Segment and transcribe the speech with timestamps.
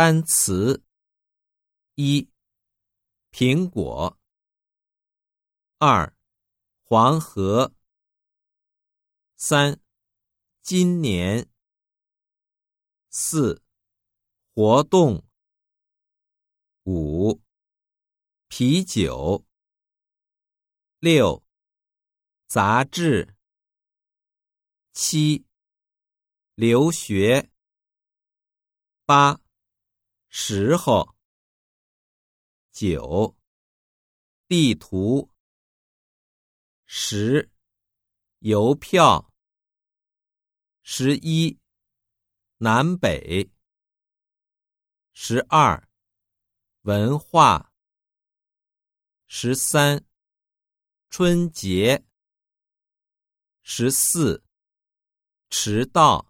[0.00, 0.84] 单词：
[1.96, 2.30] 一、
[3.32, 4.16] 苹果；
[5.78, 6.16] 二、
[6.84, 7.74] 黄河；
[9.34, 9.80] 三、
[10.62, 11.48] 今年；
[13.10, 13.60] 四、
[14.54, 15.26] 活动；
[16.84, 17.42] 五、
[18.46, 19.44] 啤酒；
[21.00, 21.44] 六、
[22.46, 23.34] 杂志；
[24.92, 25.44] 七、
[26.54, 27.50] 留学；
[29.04, 29.47] 八。
[30.28, 31.16] 时候，
[32.70, 33.34] 九，
[34.46, 35.30] 地图，
[36.84, 37.50] 十，
[38.40, 39.32] 邮票，
[40.82, 41.58] 十一，
[42.58, 43.50] 南北，
[45.12, 45.88] 十二，
[46.82, 47.72] 文化，
[49.26, 50.04] 十三，
[51.08, 52.04] 春节，
[53.62, 54.44] 十四，
[55.48, 56.27] 迟到。